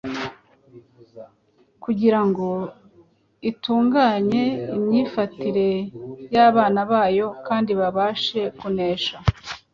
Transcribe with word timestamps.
kugira 1.83 2.19
ngo 2.27 2.47
itunganye 3.49 4.43
imyifatire 4.77 5.69
y’abana 6.33 6.81
bayo 6.91 7.27
kandi 7.47 7.71
babashe 7.79 8.41
kunesha. 8.59 9.17